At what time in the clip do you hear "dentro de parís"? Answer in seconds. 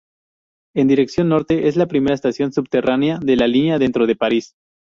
3.77-4.55